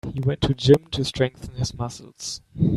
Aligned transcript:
He 0.15 0.19
went 0.19 0.41
to 0.41 0.55
gym 0.55 0.87
to 0.93 1.05
strengthen 1.05 1.53
his 1.53 1.75
muscles. 1.75 2.41